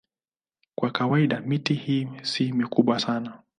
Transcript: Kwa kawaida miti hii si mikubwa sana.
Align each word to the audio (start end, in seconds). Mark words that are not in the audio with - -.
Kwa 0.75 0.91
kawaida 0.91 1.41
miti 1.41 1.73
hii 1.73 2.07
si 2.21 2.53
mikubwa 2.53 2.99
sana. 2.99 3.41